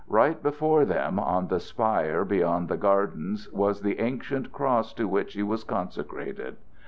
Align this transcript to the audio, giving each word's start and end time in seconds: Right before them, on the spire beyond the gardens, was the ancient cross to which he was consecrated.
Right 0.09 0.41
before 0.41 0.83
them, 0.83 1.19
on 1.19 1.47
the 1.49 1.59
spire 1.59 2.25
beyond 2.25 2.69
the 2.69 2.75
gardens, 2.75 3.47
was 3.51 3.81
the 3.81 3.99
ancient 3.99 4.51
cross 4.51 4.93
to 4.93 5.07
which 5.07 5.33
he 5.33 5.43
was 5.43 5.63
consecrated. 5.63 6.57